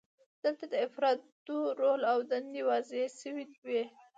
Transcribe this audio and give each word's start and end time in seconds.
دلته 0.43 0.63
د 0.73 0.75
افرادو 0.87 1.57
رول 1.79 2.01
او 2.13 2.19
دندې 2.31 2.61
واضحې 2.69 3.05
شوې 3.19 3.45
وي. 3.67 3.83